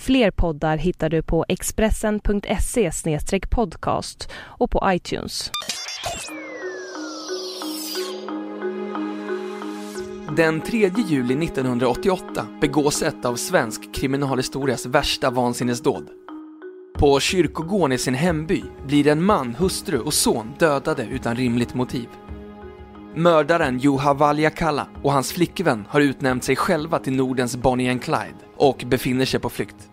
[0.00, 2.90] Fler poddar hittar du på expressen.se
[3.50, 5.50] podcast och på iTunes.
[10.36, 16.08] Den 3 juli 1988 begås ett av svensk kriminalhistorias värsta vansinnesdåd.
[16.98, 22.08] På kyrkogården i sin hemby blir en man, hustru och son dödade utan rimligt motiv.
[23.14, 28.38] Mördaren Juha Valjakalla och hans flickvän har utnämnt sig själva till Nordens Bonnie and Clyde
[28.56, 29.90] och befinner sig på flykt.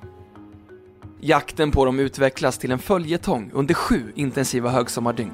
[1.19, 5.33] Jakten på dem utvecklas till en följetong under sju intensiva högsommardygn.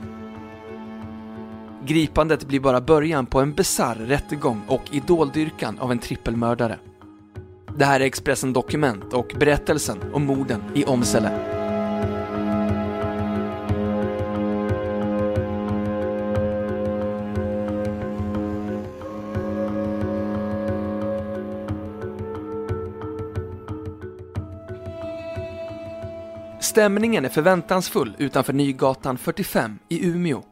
[1.85, 6.79] Gripandet blir bara början på en bisarr rättegång och idoldyrkan av en trippelmördare.
[7.77, 11.62] Det här är Expressen Dokument och berättelsen om morden i Åmsele.
[26.74, 30.43] Stämningen är förväntansfull utanför Nygatan 45 i Umeå.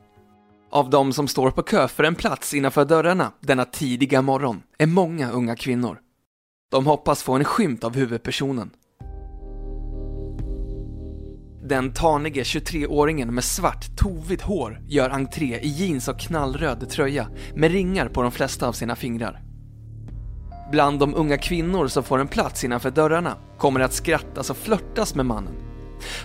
[0.72, 4.88] Av de som står på kö för en plats innanför dörrarna denna tidiga morgon är
[4.88, 6.00] många unga kvinnor.
[6.72, 8.69] De hoppas få en skymt av huvudpersonen.
[11.63, 17.72] Den tanige 23-åringen med svart, tovigt hår gör entré i jeans och knallröd tröja med
[17.72, 19.41] ringar på de flesta av sina fingrar.
[20.72, 24.58] Bland de unga kvinnor som får en plats innanför dörrarna kommer det att skrattas och
[24.58, 25.70] flörtas med mannen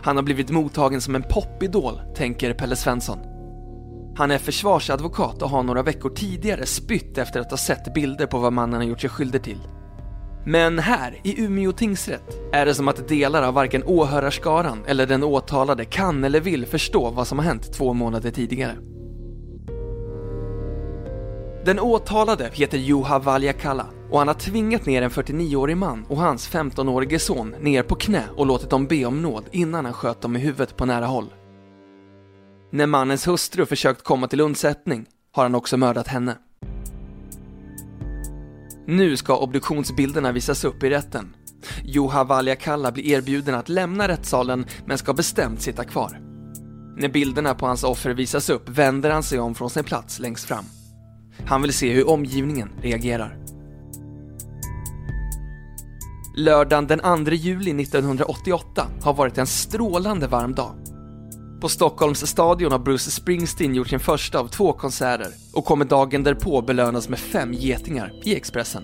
[0.03, 3.19] han har blivit mottagen som en popidol, tänker Pelle Svensson.
[4.17, 8.39] Han är försvarsadvokat och har några veckor tidigare spytt efter att ha sett bilder på
[8.39, 9.61] vad mannen har gjort sig skyldig till.
[10.47, 15.25] Men här, i Umeå tingsrätt, är det som att delar av varken åhörarskaran eller den
[15.25, 18.77] åtalade kan eller vill förstå vad som har hänt två månader tidigare.
[21.65, 26.51] Den åtalade heter Juha Valjakalla och han har tvingat ner en 49-årig man och hans
[26.51, 30.37] 15-årige son ner på knä och låtit dem be om nåd innan han sköt dem
[30.37, 31.33] i huvudet på nära håll.
[32.73, 36.37] När mannens hustru försökt komma till undsättning har han också mördat henne.
[38.87, 41.37] Nu ska obduktionsbilderna visas upp i rätten.
[41.85, 46.21] Juha Valjakalla blir erbjuden att lämna rättssalen men ska bestämt sitta kvar.
[46.97, 50.45] När bilderna på hans offer visas upp vänder han sig om från sin plats längst
[50.45, 50.65] fram.
[51.47, 53.39] Han vill se hur omgivningen reagerar.
[56.39, 60.73] Lördagen den 2 juli 1988 har varit en strålande varm dag.
[61.61, 66.23] På Stockholms stadion har Bruce Springsteen gjort sin första av två konserter och kommer dagen
[66.23, 68.83] därpå belönas med fem getingar i Expressen.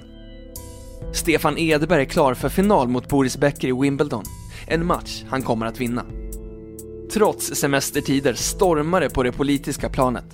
[1.12, 4.24] Stefan Edberg är klar för final mot Boris Becker i Wimbledon,
[4.66, 6.04] en match han kommer att vinna.
[7.12, 10.26] Trots semestertider stormar det på det politiska planet.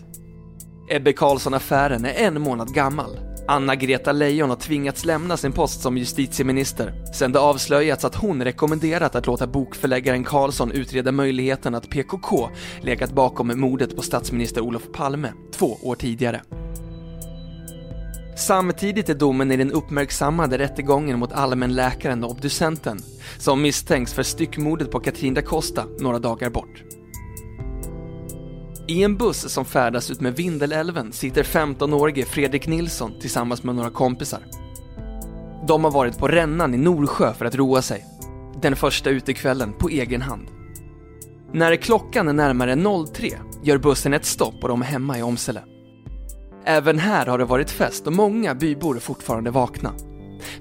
[0.91, 6.93] Ebbe Carlsson-affären är en månad gammal Anna-Greta Leijon har tvingats lämna sin post som justitieminister
[7.15, 12.51] sedan det avslöjats att hon rekommenderat att låta bokförläggaren Karlsson utreda möjligheten att PKK
[12.81, 16.43] legat bakom mordet på statsminister Olof Palme två år tidigare.
[18.37, 22.99] Samtidigt är domen i den uppmärksammade rättegången mot allmänläkaren och obducenten
[23.39, 26.98] som misstänks för styckmordet på Katrin da Costa några dagar bort.
[28.91, 33.91] I en buss som färdas ut med Vindelälven sitter 15-årige Fredrik Nilsson tillsammans med några
[33.91, 34.41] kompisar.
[35.67, 38.05] De har varit på rännan i Norsjö för att roa sig.
[38.63, 40.49] Den första utekvällen på egen hand.
[41.53, 43.31] När klockan är närmare 03
[43.63, 45.63] gör bussen ett stopp och de är hemma i Åmsele.
[46.65, 49.93] Även här har det varit fest och många bybor är fortfarande vakna.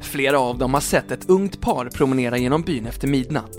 [0.02, 3.58] Flera av dem har sett ett ungt par promenera genom byn efter midnatt.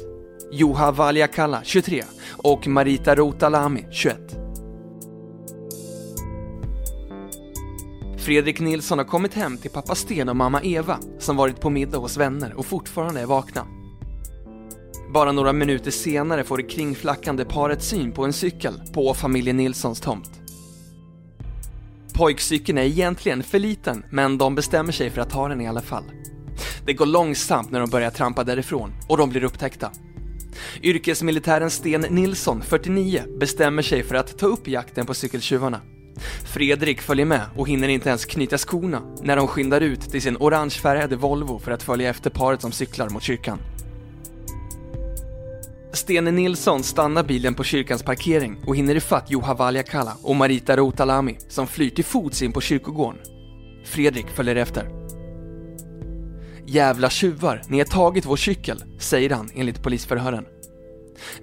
[0.53, 4.48] Juha Valjakalla, 23 och Marita Rotalami, 21.
[8.28, 11.98] Fredrik Nilsson har kommit hem till pappa Sten och mamma Eva som varit på middag
[11.98, 13.66] hos vänner och fortfarande är vakna.
[15.14, 20.00] Bara några minuter senare får det kringflackande paret syn på en cykel på familjen Nilssons
[20.00, 20.30] tomt.
[22.14, 25.82] Pojkcykeln är egentligen för liten, men de bestämmer sig för att ta den i alla
[25.82, 26.04] fall.
[26.86, 29.90] Det går långsamt när de börjar trampa därifrån och de blir upptäckta.
[30.82, 35.80] Yrkesmilitären Sten Nilsson, 49, bestämmer sig för att ta upp jakten på cykeltjuvarna.
[36.44, 40.37] Fredrik följer med och hinner inte ens knyta skorna när de skyndar ut till sin
[40.37, 43.58] orangefärgade Volvo för att följa efter paret som cyklar mot kyrkan.
[45.93, 51.37] Stene Nilsson stannar bilen på kyrkans parkering och hinner ifatt Juha Valjakalla och Marita Routalami
[51.49, 53.20] som flyr till fots in på kyrkogården.
[53.84, 54.90] Fredrik följer efter.
[56.66, 60.44] Jävla tjuvar, ni har tagit vår cykel, säger han enligt polisförhören.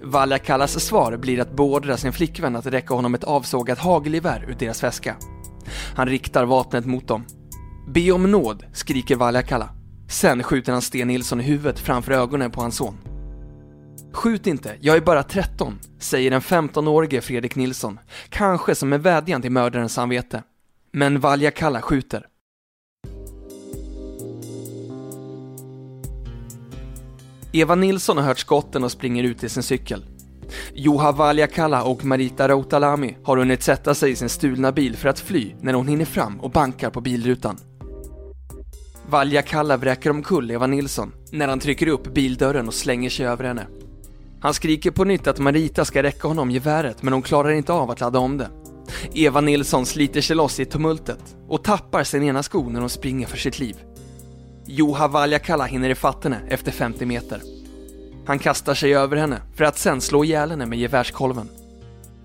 [0.02, 4.82] Valjakallas svar blir att beordra sin flickvän att räcka honom ett avsågat hagelgevär ur deras
[4.82, 5.16] väska.
[5.94, 7.24] Han riktar vapnet mot dem.
[7.88, 9.68] Be om nåd, skriker Valjakalla.
[10.08, 12.98] Sen skjuter han Sten Nilsson i huvudet framför ögonen på hans son.
[14.12, 19.42] Skjut inte, jag är bara 13, säger den 15-årige Fredrik Nilsson, kanske som en vädjan
[19.42, 20.42] till mördarens samvete.
[20.92, 22.26] Men Valjakalla skjuter.
[27.52, 30.04] Eva Nilsson har hört skotten och springer ut i sin cykel.
[30.74, 35.20] Juha Valjakalla och Marita Routalami har hunnit sätta sig i sin stulna bil för att
[35.20, 37.56] fly när hon hinner fram och bankar på bilrutan.
[39.10, 43.66] Valjakalla vräker omkull Eva Nilsson när han trycker upp bildörren och slänger sig över henne.
[44.40, 47.90] Han skriker på nytt att Marita ska räcka honom geväret men hon klarar inte av
[47.90, 48.48] att ladda om det.
[49.14, 53.26] Eva Nilsson sliter sig loss i tumultet och tappar sin ena sko när hon springer
[53.26, 53.76] för sitt liv.
[54.66, 57.40] Juha Valjakalla hinner ifatt henne efter 50 meter.
[58.26, 61.48] Han kastar sig över henne för att sen slå ihjäl henne med gevärskolven.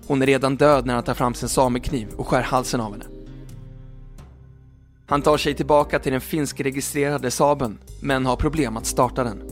[0.06, 3.04] Hon är redan död när han tar fram sin samekniv och skär halsen av henne.
[5.06, 9.42] Han tar sig tillbaka till den finskregistrerade Saben, men har problem att starta den.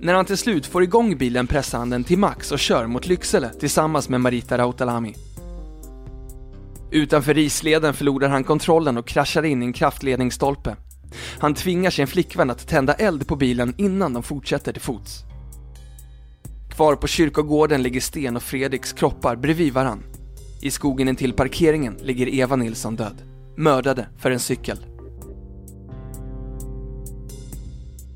[0.00, 3.06] När han till slut får igång bilen pressar han den till max och kör mot
[3.06, 5.14] Lycksele tillsammans med Marita Rautalami.
[6.90, 10.76] Utanför Risleden förlorar han kontrollen och kraschar in i en kraftledningsstolpe.
[11.38, 15.24] Han tvingar sin flickvän att tända eld på bilen innan de fortsätter till fots.
[16.70, 20.02] Kvar på kyrkogården ligger Sten och Fredriks kroppar bredvid varann.
[20.62, 23.22] I skogen intill parkeringen ligger Eva Nilsson död,
[23.56, 24.86] mördade för en cykel.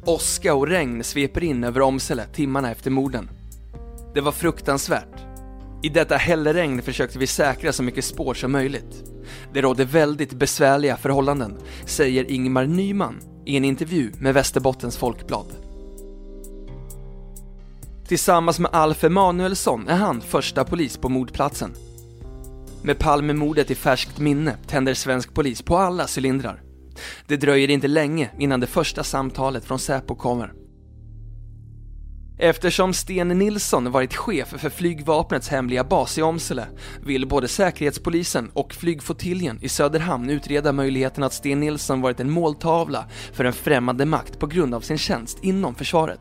[0.07, 3.31] Åska och regn sveper in över Åmsele timmarna efter morden.
[4.15, 5.24] Det var fruktansvärt.
[5.85, 9.05] I detta hällregn försökte vi säkra så mycket spår som möjligt.
[9.53, 15.47] Det rådde väldigt besvärliga förhållanden, säger Ingmar Nyman i en intervju med Västerbottens Folkblad.
[18.07, 21.75] Tillsammans med Alf Emanuelsson är han första polis på mordplatsen.
[22.83, 26.63] Med Palmemordet i färskt minne tänder svensk polis på alla cylindrar.
[27.27, 30.64] Det dröjer inte länge innan det första samtalet från Säpo kommer.
[32.45, 36.67] Eftersom Sten Nilsson varit chef för flygvapnets hemliga bas i Åmsele
[37.07, 43.05] vill både Säkerhetspolisen och flygflottiljen i Söderhamn utreda möjligheten att Sten Nilsson varit en måltavla
[43.33, 46.21] för en främmande makt på grund av sin tjänst inom försvaret.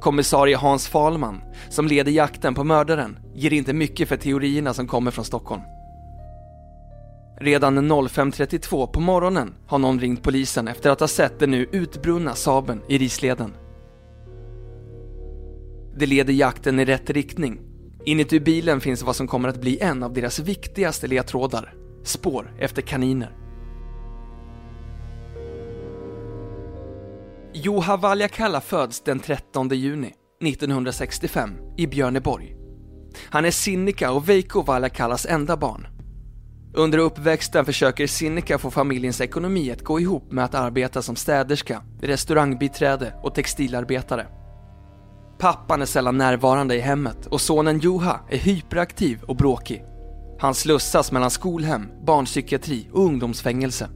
[0.00, 5.10] Kommissarie Hans Falman, som leder jakten på mördaren, ger inte mycket för teorierna som kommer
[5.10, 5.62] från Stockholm.
[7.40, 12.34] Redan 05.32 på morgonen har någon ringt polisen efter att ha sett den nu utbrunna
[12.34, 13.54] Saben i Risleden.
[16.00, 17.60] Det leder jakten i rätt riktning.
[18.04, 21.74] Inuti bilen finns vad som kommer att bli en av deras viktigaste ledtrådar.
[22.04, 23.36] Spår efter kaniner.
[27.54, 30.12] Juha Valjakalla föds den 13 juni
[30.44, 32.56] 1965 i Björneborg.
[33.24, 35.86] Han är Sinikka och Veikko Valjakallas enda barn.
[36.74, 41.82] Under uppväxten försöker Sinikka få familjens ekonomi att gå ihop med att arbeta som städerska,
[42.02, 44.39] restaurangbiträde och textilarbetare.
[45.40, 49.84] Pappan är sällan närvarande i hemmet och sonen Juha är hyperaktiv och bråkig.
[50.38, 53.88] Han slussas mellan skolhem, barnpsykiatri och ungdomsfängelse.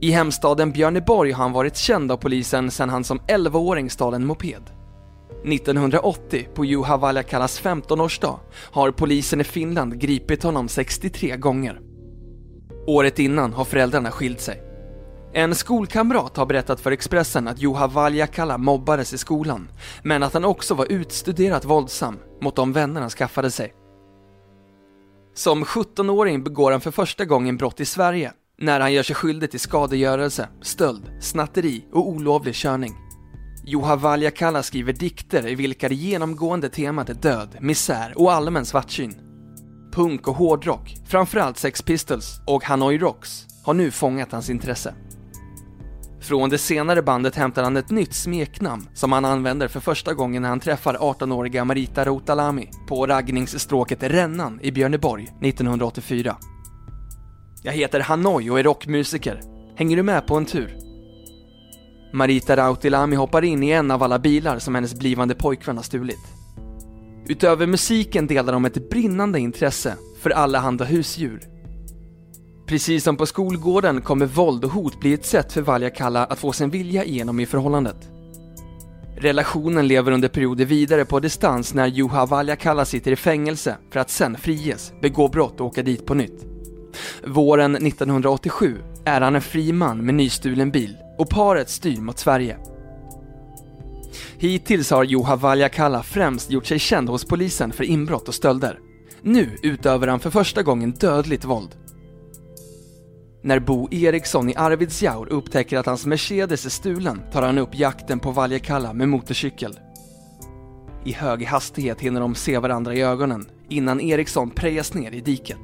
[0.00, 4.26] I hemstaden Björneborg har han varit känd av polisen sedan han som 11-åring stal en
[4.26, 4.62] moped.
[5.44, 11.80] 1980, på Juha Valjakallas 15-årsdag, har polisen i Finland gripit honom 63 gånger.
[12.86, 14.65] Året innan har föräldrarna skilt sig.
[15.36, 19.68] En skolkamrat har berättat för Expressen att Juha Valjakalla mobbades i skolan,
[20.02, 23.74] men att han också var utstuderat våldsam mot de vänner han skaffade sig.
[25.34, 29.50] Som 17-åring begår han för första gången brott i Sverige när han gör sig skyldig
[29.50, 32.94] till skadegörelse, stöld, snatteri och olovlig körning.
[33.66, 39.14] Juha Valjakalla skriver dikter i vilka det genomgående temat är död, misär och allmän svartsyn.
[39.92, 44.94] Punk och hårdrock, framförallt Sex Pistols och Hanoi Rocks, har nu fångat hans intresse.
[46.20, 50.42] Från det senare bandet hämtar han ett nytt smeknamn som han använder för första gången
[50.42, 56.36] när han träffar 18-åriga Marita Routalami på raggningsstråket Rännan i Björneborg 1984.
[57.62, 59.40] Jag heter Hanoi och är rockmusiker.
[59.76, 60.76] Hänger du med på en tur?
[62.12, 66.36] Marita Rautilami hoppar in i en av alla bilar som hennes blivande pojkvän har stulit.
[67.28, 71.40] Utöver musiken delar de ett brinnande intresse för allehanda husdjur.
[72.66, 76.52] Precis som på skolgården kommer våld och hot bli ett sätt för Valjakalla att få
[76.52, 77.96] sin vilja igenom i förhållandet.
[79.16, 84.10] Relationen lever under perioder vidare på distans när Juha Valjakalla sitter i fängelse för att
[84.10, 86.46] sen friges, begå brott och åka dit på nytt.
[87.24, 92.56] Våren 1987 är han en fri man med nystulen bil och paret styr mot Sverige.
[94.38, 98.78] Hittills har Juha Valjakalla främst gjort sig känd hos polisen för inbrott och stölder.
[99.22, 101.76] Nu utövar han för första gången dödligt våld.
[103.46, 108.18] När Bo Eriksson i Arvidsjaur upptäcker att hans Mercedes är stulen tar han upp jakten
[108.18, 109.78] på Valjakalla med motorcykel.
[111.04, 115.58] I hög hastighet hinner de se varandra i ögonen innan Eriksson prejas ner i diket.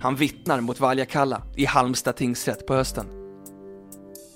[0.00, 3.06] Han vittnar mot Valjakalla i Halmstad tingsrätt på hösten.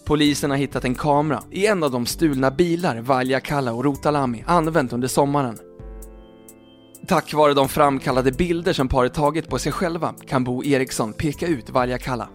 [0.06, 4.92] Polisen har hittat en kamera i en av de stulna bilar Valjakalla och Rotalami använt
[4.92, 5.58] under sommaren.
[7.06, 11.46] Tack vare de framkallade bilder som paret tagit på sig själva kan Bo Eriksson peka
[11.46, 12.28] ut Valjakalla.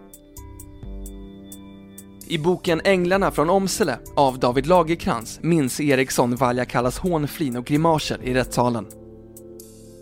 [2.27, 8.33] I boken Änglarna från Omsele av David Lagerkrans minns Eriksson Valjakallas hånflin och grimaser i
[8.33, 8.87] rättssalen.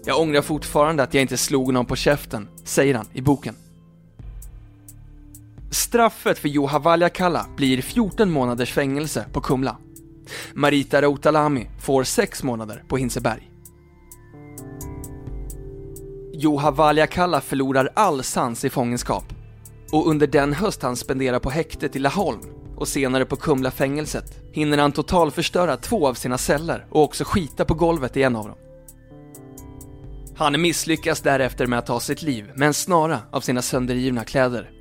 [0.06, 3.56] Jag ångrar fortfarande att jag inte slog någon på käften, säger han i boken.
[5.72, 9.78] Straffet för Juha Valjakalla blir 14 månaders fängelse på Kumla.
[10.54, 13.52] Marita Routalami får 6 månader på Hinseberg.
[16.38, 19.24] Juha Valjakalla förlorar all sans i fångenskap
[19.92, 22.40] och under den höst han spenderar på häktet i Laholm
[22.76, 27.74] och senare på Kumla-fängelset hinner han totalförstöra två av sina celler och också skita på
[27.74, 28.58] golvet i en av dem.
[30.38, 34.72] Han misslyckas därefter med att ta sitt liv med en snara av sina söndergivna kläder.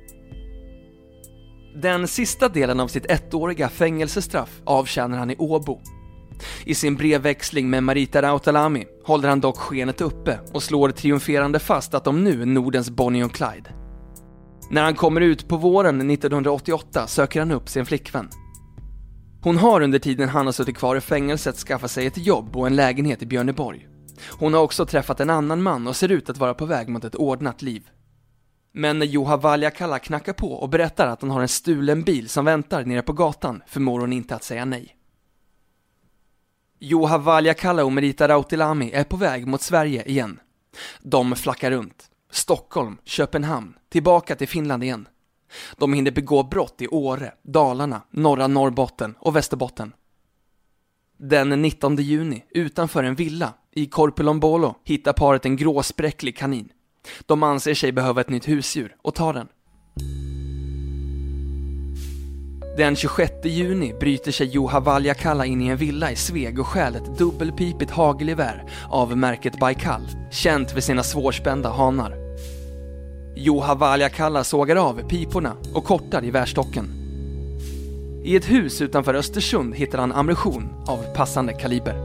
[1.81, 5.81] Den sista delen av sitt ettåriga fängelsestraff avtjänar han i Åbo.
[6.65, 11.93] I sin brevväxling med Marita Rautalami håller han dock skenet uppe och slår triumferande fast
[11.93, 13.69] att de nu är Nordens Bonnie och Clyde.
[14.69, 18.29] När han kommer ut på våren 1988 söker han upp sin flickvän.
[19.41, 22.67] Hon har under tiden han har suttit kvar i fängelset skaffat sig ett jobb och
[22.67, 23.87] en lägenhet i Björneborg.
[24.29, 27.03] Hon har också träffat en annan man och ser ut att vara på väg mot
[27.03, 27.89] ett ordnat liv.
[28.73, 32.45] Men när Juha Valjakalla knackar på och berättar att han har en stulen bil som
[32.45, 34.94] väntar nere på gatan förmår hon inte att säga nej.
[36.79, 40.39] Juha Valjakalla och Merita Rautilami är på väg mot Sverige igen.
[41.01, 42.09] De flackar runt.
[42.31, 45.07] Stockholm, Köpenhamn, tillbaka till Finland igen.
[45.77, 49.93] De hinner begå brott i Åre, Dalarna, norra Norrbotten och Västerbotten.
[51.17, 56.69] Den 19 juni, utanför en villa i Korpilombolo, hittar paret en gråspräcklig kanin.
[57.25, 59.47] De anser sig behöva ett nytt husdjur och tar den.
[62.77, 66.95] Den 26 juni bryter sig Juha Valjakalla in i en villa i Sveg och stjäl
[66.95, 70.01] ett dubbelpipigt hagelgevär av märket Baikal,
[70.31, 72.15] känt för sina svårspända hanar.
[73.35, 76.89] Juha Valjakalla sågar av piporna och kortar gevärstocken.
[78.23, 81.95] I ett hus utanför Östersund hittar han ammunition av passande kaliber.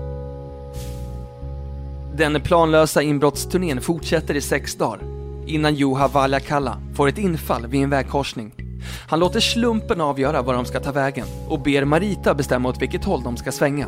[2.17, 5.01] Den planlösa inbrottsturnén fortsätter i sex dagar
[5.47, 8.70] innan Juha Valjakalla får ett infall vid en vägkorsning.
[9.09, 13.05] Han låter slumpen avgöra var de ska ta vägen och ber Marita bestämma åt vilket
[13.05, 13.87] håll de ska svänga.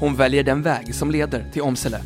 [0.00, 2.00] Hon väljer den väg som leder till Omsele.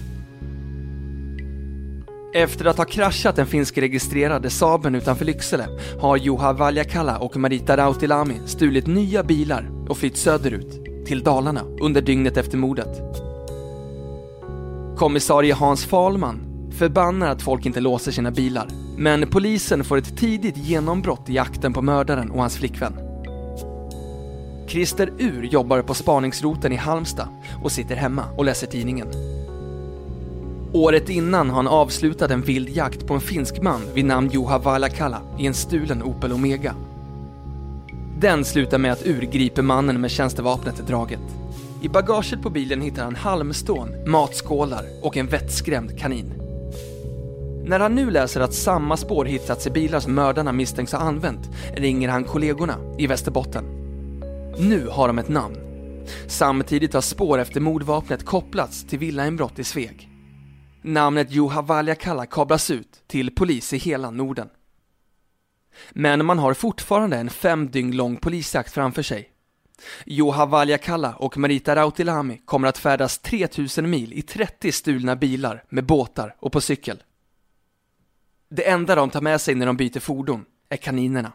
[2.35, 5.67] Efter att ha kraschat den finskregistrerade Saaben utanför Lycksele
[6.01, 12.03] har Juha Valjakalla och Marita Rautilami stulit nya bilar och flytt söderut, till Dalarna, under
[12.03, 13.03] dygnet efter mordet.
[14.97, 16.46] Kommissarie Hans Falman
[16.77, 21.73] förbannar att folk inte låser sina bilar, men polisen får ett tidigt genombrott i jakten
[21.73, 22.99] på mördaren och hans flickvän.
[24.67, 27.29] Christer Ur jobbar på spaningsroten i Halmstad
[27.63, 29.09] och sitter hemma och läser tidningen.
[30.73, 34.59] Året innan har han avslutat en vild jakt på en finsk man vid namn Juha
[34.59, 36.75] Valakala i en stulen Opel Omega.
[38.19, 41.21] Den slutar med att Ur griper mannen med tjänstevapnet draget.
[41.83, 46.46] I bagaget på bilen hittar han halmstån, matskålar och en vettskrämd kanin.
[47.69, 51.49] När han nu läser att samma spår hittats i bilar som mördarna misstänks ha använt
[51.77, 53.65] ringer han kollegorna i Västerbotten.
[54.59, 55.57] Nu har de ett namn.
[56.27, 60.09] Samtidigt har spår efter mordvapnet kopplats till villainbrott i Sveg.
[60.83, 64.49] Namnet Juha Valjakalla kablas ut till polis i hela Norden.
[65.91, 69.31] Men man har fortfarande en fem dygn lång polisjakt framför sig.
[70.05, 75.87] Juha Valjakalla och Marita Rautilami kommer att färdas 3000 mil i 30 stulna bilar med
[75.87, 77.03] båtar och på cykel.
[78.49, 81.33] Det enda de tar med sig när de byter fordon är kaninerna.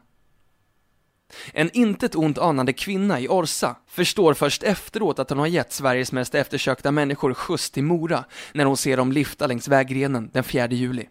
[1.54, 6.12] En intet ont anande kvinna i Orsa förstår först efteråt att hon har gett Sveriges
[6.12, 10.68] mest eftersökta människor skjuts till Mora när hon ser dem lyfta längs vägrenen den 4
[10.68, 11.08] juli.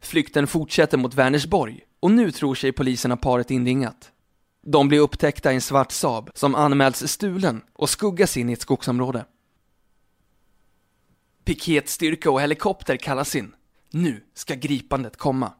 [0.00, 4.12] Flykten fortsätter mot Vänersborg och nu tror sig polisen ha paret inringat.
[4.62, 8.60] De blir upptäckta i en svart Saab som anmäls stulen och skuggas in i ett
[8.60, 9.24] skogsområde.
[11.44, 13.54] Piketstyrka och helikopter kallas in.
[13.90, 15.52] Nu ska gripandet komma.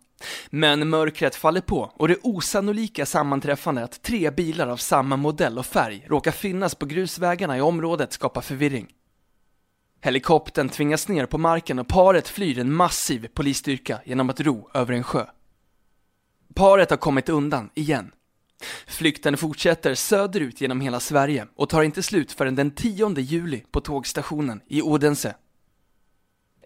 [0.50, 5.66] Men mörkret faller på och det osannolika sammanträffande att tre bilar av samma modell och
[5.66, 8.86] färg råkar finnas på grusvägarna i området skapar förvirring.
[10.00, 14.94] Helikoptern tvingas ner på marken och paret flyr en massiv polisstyrka genom att ro över
[14.94, 15.26] en sjö.
[16.54, 18.12] Paret har kommit undan igen.
[18.86, 23.80] Flykten fortsätter söderut genom hela Sverige och tar inte slut förrän den 10 juli på
[23.80, 25.34] tågstationen i Odense.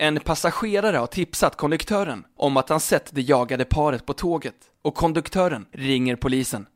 [0.03, 4.95] En passagerare har tipsat konduktören om att han sett det jagade paret på tåget och
[4.95, 6.67] konduktören ringer polisen.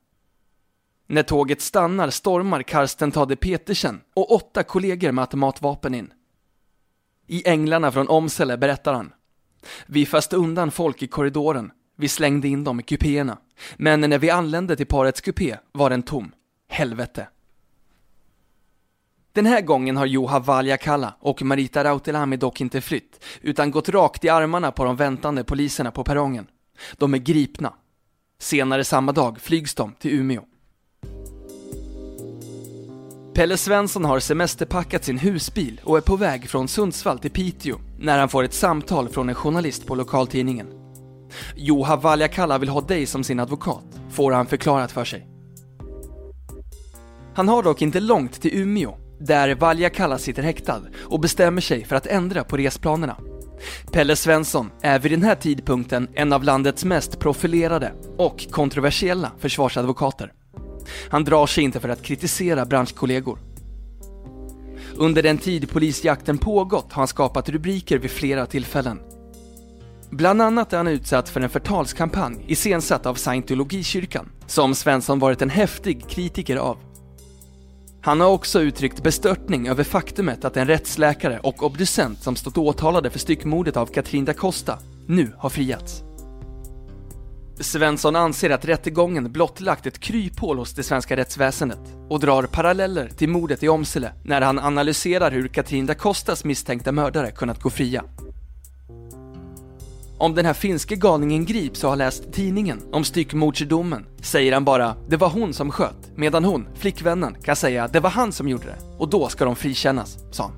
[1.06, 6.12] När tåget stannar stormar Karsten Tade Petersen och åtta kollegor med automatvapen in.
[7.26, 9.12] I Änglarna från Omsele berättar han.
[9.86, 11.70] Vi fäste undan folk i korridoren.
[11.96, 13.38] Vi slängde in dem i kupéerna.
[13.76, 16.32] Men när vi anlände till parets kupé var den tom.
[16.68, 17.28] Helvete.
[19.36, 24.24] Den här gången har Juha Valjakalla och Marita Rautilami dock inte flytt, utan gått rakt
[24.24, 26.46] i armarna på de väntande poliserna på perrongen.
[26.96, 27.72] De är gripna.
[28.40, 30.42] Senare samma dag flygs de till Umeå.
[33.34, 38.18] Pelle Svensson har semesterpackat sin husbil och är på väg från Sundsvall till Piteå när
[38.18, 40.66] han får ett samtal från en journalist på lokaltidningen.
[41.56, 45.26] Juha Valjakalla vill ha dig som sin advokat, får han förklarat för sig.
[47.34, 51.96] Han har dock inte långt till Umeå, där Valjakalla sitter häktad och bestämmer sig för
[51.96, 53.16] att ändra på resplanerna.
[53.92, 60.32] Pelle Svensson är vid den här tidpunkten en av landets mest profilerade och kontroversiella försvarsadvokater.
[61.10, 63.38] Han drar sig inte för att kritisera branschkollegor.
[64.96, 69.00] Under den tid polisjakten pågått har han skapat rubriker vid flera tillfällen.
[70.10, 75.50] Bland annat är han utsatt för en förtalskampanj iscensatt av scientologikyrkan, som Svensson varit en
[75.50, 76.78] häftig kritiker av.
[78.06, 83.10] Han har också uttryckt bestörtning över faktumet att en rättsläkare och obducent som stått åtalade
[83.10, 86.02] för styckmordet av Katrin da Costa nu har friats.
[87.60, 93.28] Svensson anser att rättegången blottlagt ett kryphål hos det svenska rättsväsendet och drar paralleller till
[93.28, 98.04] mordet i Omsele när han analyserar hur Katrin da Costas misstänkta mördare kunnat gå fria.
[100.18, 104.94] Om den här finske galningen grips och har läst tidningen om styckmordsdomen säger han bara
[105.08, 108.64] “det var hon som sköt” medan hon, flickvännen, kan säga “det var han som gjorde
[108.64, 110.52] det” och då ska de frikännas, sa han.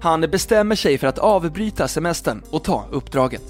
[0.00, 3.42] Han bestämmer sig för att avbryta semestern och ta uppdraget.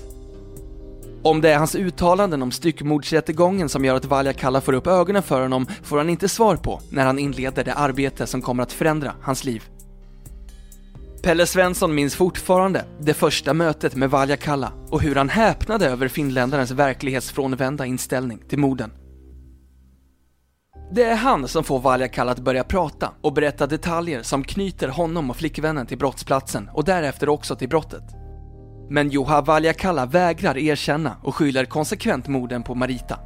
[1.22, 5.42] Om det är hans uttalanden om styckmordsrättegången som gör att Valjakalla får upp ögonen för
[5.42, 9.12] honom får han inte svar på när han inleder det arbete som kommer att förändra
[9.22, 9.64] hans liv.
[11.22, 16.70] Pelle Svensson minns fortfarande det första mötet med Valjakalla och hur han häpnade över finländarens
[16.70, 18.90] verklighetsfrånvända inställning till morden.
[20.92, 25.30] Det är han som får Valjakalla att börja prata och berätta detaljer som knyter honom
[25.30, 28.04] och flickvännen till brottsplatsen och därefter också till brottet.
[28.90, 33.18] Men Juha Valjakalla vägrar erkänna och skyller konsekvent morden på Marita.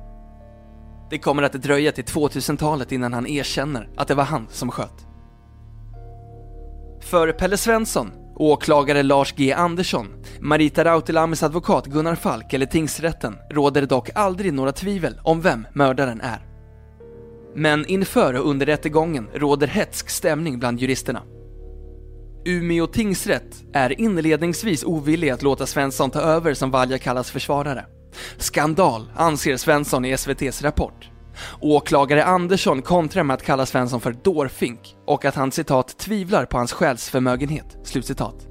[1.11, 5.12] Det kommer att dröja till 2000-talet innan han erkänner att det var han som sköt.
[7.03, 10.07] För Pelle Svensson, åklagare Lars G Andersson,
[10.41, 15.67] Marita Rautilamis advokat Gunnar Falk eller tingsrätten råder det dock aldrig några tvivel om vem
[15.75, 16.47] mördaren är.
[17.55, 21.23] Men inför och under rättegången råder hetsk stämning bland juristerna.
[22.45, 27.85] Umeå tingsrätt är inledningsvis ovillig att låta Svensson ta över som Valja kallas försvarare.
[28.37, 31.12] Skandal, anser Svensson i SVTs rapport.
[31.61, 36.57] Åklagare Andersson kontrar med att kalla Svensson för dårfink och att han citat tvivlar på
[36.57, 37.77] hans själsförmögenhet.
[37.85, 38.47] Slutcitat.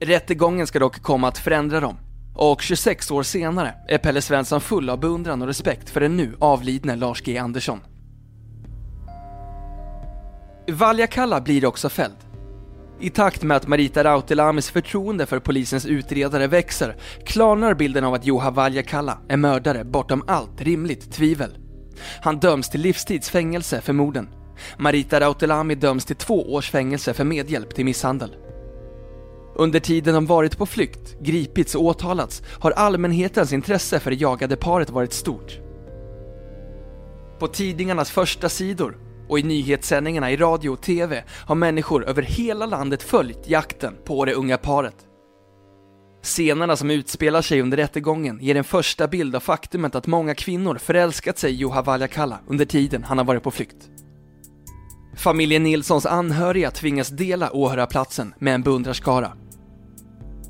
[0.00, 1.98] Rättegången ska dock komma att förändra dem
[2.36, 6.36] och 26 år senare är Pelle Svensson full av beundran och respekt för den nu
[6.38, 7.80] avlidne Lars G Andersson.
[10.68, 12.25] Valjakalla blir också fälld.
[13.00, 18.26] I takt med att Marita Rautelamis förtroende för polisens utredare växer klarnar bilden av att
[18.26, 21.56] Juha Valjakalla är mördare bortom allt rimligt tvivel.
[22.20, 24.28] Han döms till livstidsfängelse för morden.
[24.78, 28.36] Marita Rautelami döms till två års fängelse för medhjälp till misshandel.
[29.54, 34.56] Under tiden de varit på flykt, gripits och åtalats har allmänhetens intresse för det jagade
[34.56, 35.58] paret varit stort.
[37.38, 42.66] På tidningarnas första sidor och i nyhetssändningarna i radio och TV har människor över hela
[42.66, 44.96] landet följt jakten på det unga paret.
[46.22, 50.78] Scenerna som utspelar sig under rättegången ger en första bild av faktumet att många kvinnor
[50.78, 53.90] förälskat sig i Juha Valjakalla under tiden han har varit på flykt.
[55.16, 59.32] Familjen Nilssons anhöriga tvingas dela åhörarplatsen med en beundrarskara.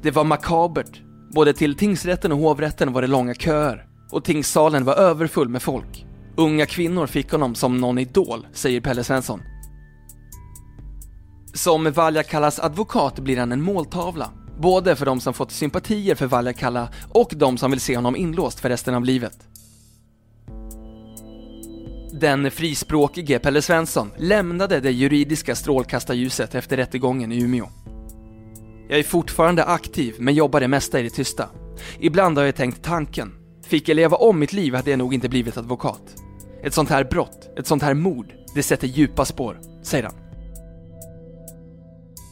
[0.02, 1.00] Det var makabert.
[1.34, 6.05] Både till tingsrätten och hovrätten var det långa köer och tingssalen var överfull med folk.
[6.36, 9.42] Unga kvinnor fick honom som någon idol, säger Pelle Svensson.
[11.54, 16.88] Som Valjakallas advokat blir han en måltavla, både för de som fått sympatier för Valjakalla
[17.08, 19.38] och de som vill se honom inlåst för resten av livet.
[22.20, 27.68] Den frispråkige Pelle Svensson lämnade det juridiska strålkastarljuset efter rättegången i Umeå.
[28.88, 31.48] Jag är fortfarande aktiv, men jobbar det mesta i det tysta.
[32.00, 33.32] Ibland har jag tänkt tanken,
[33.66, 36.25] fick jag leva om mitt liv hade jag nog inte blivit advokat.
[36.66, 40.14] Ett sånt här brott, ett sånt här mord, det sätter djupa spår, säger han.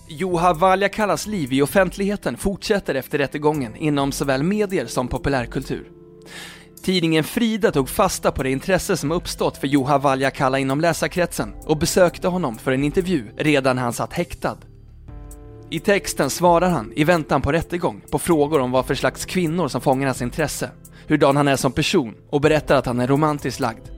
[0.08, 5.90] Juha Valjakallas liv i offentligheten fortsätter efter rättegången inom såväl medier som populärkultur.
[6.82, 11.78] Tidningen Frida tog fasta på det intresse som uppstått för Juha Valjakalla inom läsarkretsen och
[11.78, 14.58] besökte honom för en intervju redan när han satt häktad.
[15.70, 19.68] I texten svarar han, i väntan på rättegång, på frågor om vad för slags kvinnor
[19.68, 20.70] som fångar hans intresse,
[21.08, 23.93] hurdan han är som person och berättar att han är romantiskt lagd.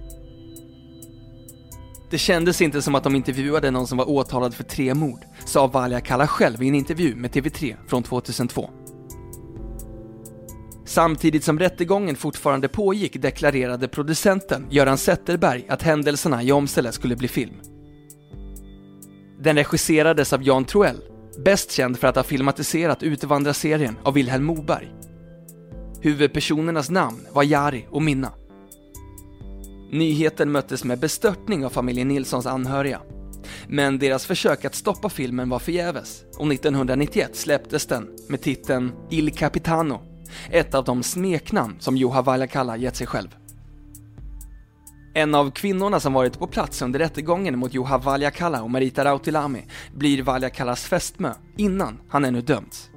[2.11, 5.67] Det kändes inte som att de intervjuade någon som var åtalad för tre mord, sa
[5.67, 8.71] Valjakalla själv i en intervju med TV3 från 2002.
[10.85, 17.29] Samtidigt som rättegången fortfarande pågick deklarerade producenten Göran Zetterberg att händelserna i Åmsele skulle bli
[17.29, 17.55] film.
[19.41, 21.03] Den regisserades av Jan Troell,
[21.45, 24.89] bäst känd för att ha filmatiserat Utvandrarserien av Vilhelm Moberg.
[26.01, 28.33] Huvudpersonernas namn var Jari och Minna.
[29.91, 33.01] Nyheten möttes med bestörtning av familjen Nilssons anhöriga.
[33.69, 39.31] Men deras försök att stoppa filmen var förgäves och 1991 släpptes den med titeln Il
[39.31, 40.01] Capitano,
[40.51, 43.37] ett av de smeknamn som Juha Valakalla gett sig själv.
[45.15, 49.67] En av kvinnorna som varit på plats under rättegången mot Juha Valjakalla och Marita Rautilami
[49.95, 52.91] blir Valjakallas fästmö innan han ännu dömts.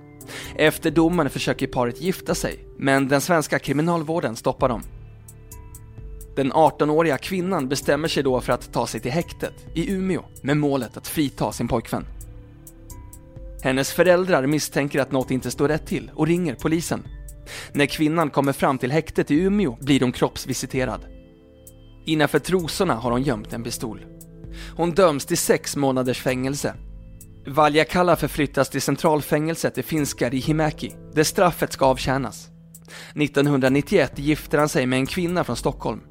[0.56, 4.82] Efter domen försöker paret gifta sig, men den svenska kriminalvården stoppar dem.
[6.36, 10.58] Den 18-åriga kvinnan bestämmer sig då för att ta sig till häktet i Umeå med
[10.58, 12.06] målet att frita sin pojkvän.
[13.64, 17.08] Hennes föräldrar misstänker att något inte står rätt till och ringer polisen.
[17.74, 21.06] När kvinnan kommer fram till häktet i Umeå blir hon kroppsvisiterad.
[22.06, 24.06] Innanför trosorna har hon gömt en pistol.
[24.76, 26.76] Hon döms till sex månaders fängelse.
[27.48, 32.50] Valjakalla förflyttas till centralfängelset i finska Rihimäki, där straffet ska avtjänas.
[33.16, 36.02] 1991 gifter han sig med en kvinna från Stockholm.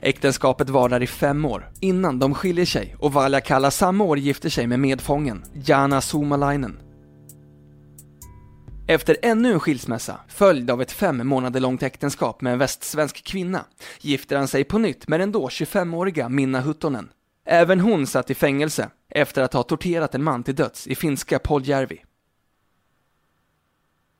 [0.00, 4.66] Äktenskapet varar i fem år innan de skiljer sig och Valjakalla samma år gifter sig
[4.66, 6.78] med medfången Jana Suomalainen.
[8.88, 13.64] Efter ännu en skilsmässa, följd av ett fem månader långt äktenskap med en västsvensk kvinna,
[14.00, 17.08] gifter han sig på nytt med den då 25-åriga Minna Huttonen.
[17.46, 21.38] Även hon satt i fängelse efter att ha torterat en man till döds i finska
[21.38, 22.02] Poljärvi.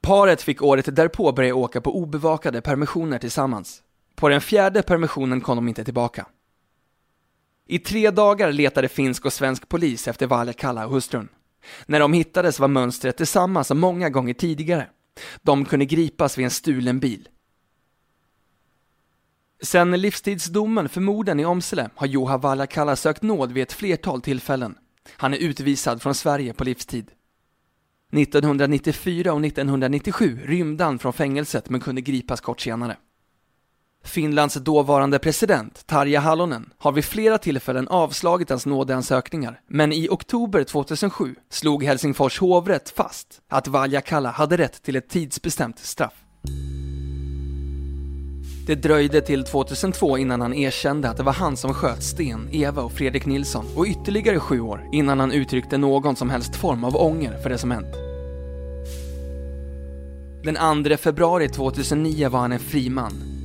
[0.02, 3.82] Paret fick året därpå börja åka på obevakade permissioner tillsammans.
[4.16, 6.26] På den fjärde permissionen kom de inte tillbaka.
[7.66, 11.28] I tre dagar letade finsk och svensk polis efter Valjakalla och hustrun.
[11.86, 14.88] När de hittades var mönstret detsamma som många gånger tidigare.
[15.42, 17.28] De kunde gripas vid en stulen bil.
[19.62, 24.78] Sen livstidsdomen för morden i Åmsele har Juha Valjakalla sökt nåd vid ett flertal tillfällen.
[25.16, 27.10] Han är utvisad från Sverige på livstid.
[28.12, 32.96] 1994 och 1997 rymde han från fängelset men kunde gripas kort senare.
[34.06, 40.64] Finlands dåvarande president, Tarja Halonen, har vid flera tillfällen avslagit hans nådeansökningar, men i oktober
[40.64, 46.14] 2007 slog Helsingfors hovrätt fast att Valjakalla hade rätt till ett tidsbestämt straff.
[48.66, 52.82] Det dröjde till 2002 innan han erkände att det var han som sköt Sten, Eva
[52.82, 56.96] och Fredrik Nilsson och ytterligare sju år innan han uttryckte någon som helst form av
[56.96, 57.94] ånger för det som hänt.
[60.44, 63.35] Den 2 februari 2009 var han en fri man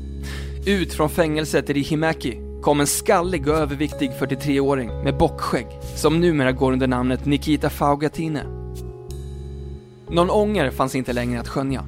[0.65, 6.51] ut från fängelset i Rihimäki kom en skallig och överviktig 43-åring med bockskägg som numera
[6.51, 8.43] går under namnet Nikita Faugatine.
[10.09, 11.85] Någon ånger fanns inte längre att skönja.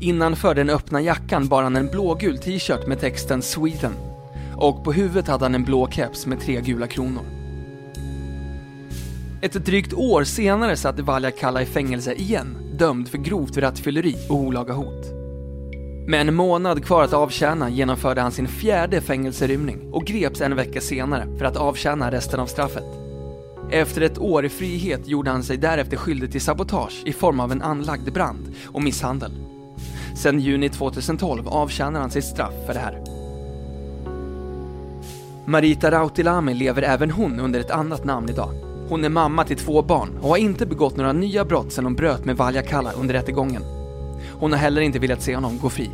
[0.00, 3.92] Innanför den öppna jackan bar han en blågul t-shirt med texten Sweden
[4.56, 7.22] och på huvudet hade han en blå keps med tre gula kronor.
[9.42, 14.72] Ett drygt år senare satt Valjakalla i fängelse igen, dömd för grovt rattfylleri och olaga
[14.72, 15.23] hot.
[16.06, 20.80] Med en månad kvar att avtjäna genomförde han sin fjärde fängelserymning och greps en vecka
[20.80, 22.84] senare för att avtjäna resten av straffet.
[23.70, 27.52] Efter ett år i frihet gjorde han sig därefter skyldig till sabotage i form av
[27.52, 29.30] en anlagd brand och misshandel.
[30.16, 33.04] Sedan juni 2012 avtjänar han sitt straff för det här.
[35.46, 38.50] Marita Rautilami lever även hon under ett annat namn idag.
[38.88, 41.94] Hon är mamma till två barn och har inte begått några nya brott sedan hon
[41.94, 43.83] bröt med Valjakalla under rättegången.
[44.38, 45.90] Hon har heller inte velat se honom gå fri.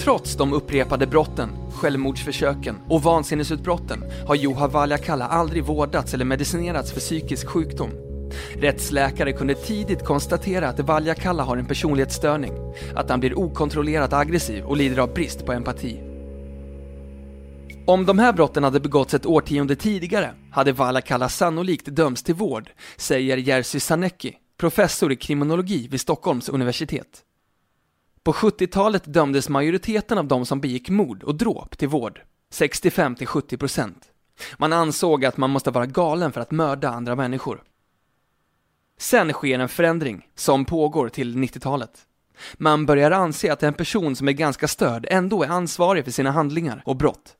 [0.00, 7.00] Trots de upprepade brotten, självmordsförsöken och vansinnesutbrotten har Juha Valjakalla aldrig vårdats eller medicinerats för
[7.00, 7.90] psykisk sjukdom.
[8.54, 12.52] Rättsläkare kunde tidigt konstatera att Valjakalla har en personlighetsstörning,
[12.94, 16.00] att han blir okontrollerat aggressiv och lider av brist på empati.
[17.86, 22.70] Om de här brotten hade begåtts ett årtionde tidigare hade Valjakalla sannolikt dömts till vård,
[22.96, 27.24] säger Jerzy Sarnecki, professor i kriminologi vid Stockholms universitet.
[28.22, 33.56] På 70-talet dömdes majoriteten av de som begick mord och dråp till vård, 65 70
[33.56, 34.04] procent.
[34.56, 37.62] Man ansåg att man måste vara galen för att mörda andra människor.
[38.98, 41.92] Sen sker en förändring, som pågår till 90-talet.
[42.54, 46.30] Man börjar anse att en person som är ganska störd ändå är ansvarig för sina
[46.30, 47.36] handlingar och brott.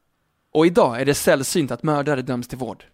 [0.54, 2.84] Och idag är det sällsynt att mördare döms till vård.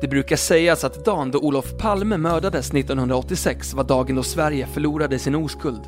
[0.00, 5.18] Det brukar sägas att dagen då Olof Palme mördades 1986 var dagen då Sverige förlorade
[5.18, 5.82] sin oskuld.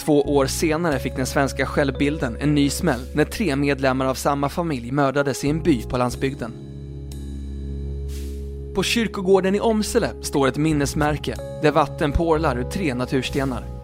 [0.00, 4.48] Två år senare fick den svenska självbilden en ny smäll när tre medlemmar av samma
[4.48, 6.52] familj mördades i en by på landsbygden.
[8.74, 13.77] På kyrkogården i Omsele står ett minnesmärke där vatten porlar ur tre naturstenar.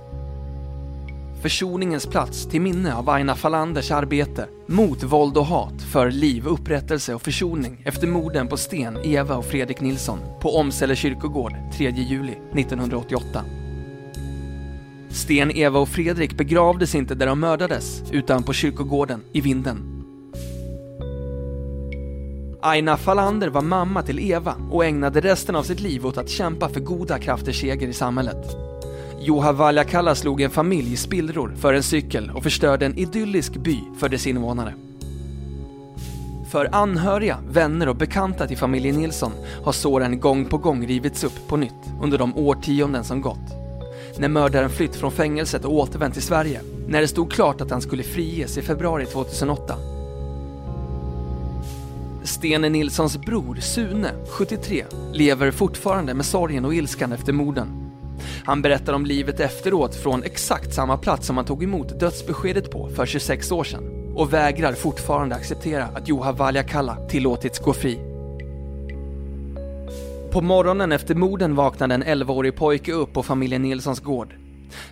[1.44, 7.14] Försoningens plats till minne av Aina Falanders arbete mot våld och hat för liv, upprättelse
[7.14, 12.33] och försoning efter morden på Sten, Eva och Fredrik Nilsson på Omsele kyrkogård 3 juli
[12.54, 13.44] 1988.
[15.09, 20.04] Sten, Eva och Fredrik begravdes inte där de mördades utan på kyrkogården i Vinden.
[22.62, 26.68] Aina Falander var mamma till Eva och ägnade resten av sitt liv åt att kämpa
[26.68, 28.73] för goda krafters seger i samhället.
[29.20, 33.79] Juha Valjakalla slog en familj i spillror för en cykel och förstörde en idyllisk by
[33.98, 34.74] för dess invånare.
[36.50, 39.33] För anhöriga, vänner och bekanta till familjen Nilsson
[39.64, 41.72] har såren gång på gång rivits upp på nytt
[42.03, 43.53] under de årtionden som gått.
[44.18, 47.81] När mördaren flytt från fängelset och återvänt till Sverige, när det stod klart att han
[47.81, 49.74] skulle friges i februari 2008.
[52.22, 57.83] Stene Nilssons bror Sune, 73, lever fortfarande med sorgen och ilskan efter morden
[58.44, 62.88] han berättar om livet efteråt från exakt samma plats som han tog emot dödsbeskedet på
[62.88, 67.98] för 26 år sedan och vägrar fortfarande acceptera att Juha Valjakalla tillåtits gå fri.
[70.32, 74.34] På morgonen efter morden vaknade en 11-årig pojke upp på familjen Nilssons gård.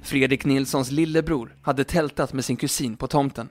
[0.02, 3.48] Fredrik Nilssons lillebror hade tältat med sin kusin på tomten.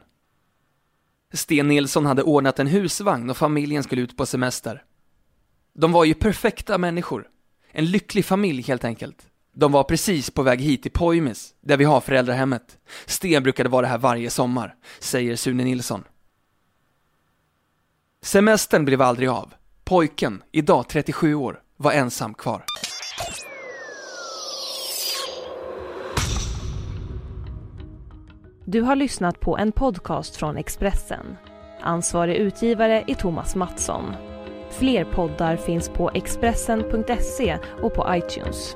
[1.33, 4.83] Sten Nilsson hade ordnat en husvagn och familjen skulle ut på semester.
[5.73, 7.27] De var ju perfekta människor.
[7.71, 9.30] En lycklig familj helt enkelt.
[9.53, 12.77] De var precis på väg hit till Poimis, där vi har föräldrahemmet.
[13.05, 16.03] Sten brukade vara här varje sommar, säger Sune Nilsson.
[18.21, 19.53] Semestern blev aldrig av.
[19.83, 22.65] Pojken, idag 37 år, var ensam kvar.
[28.65, 31.37] Du har lyssnat på en podcast från Expressen.
[31.81, 34.13] Ansvarig utgivare är Thomas Mattsson.
[34.71, 38.75] Fler poddar finns på Expressen.se och på iTunes.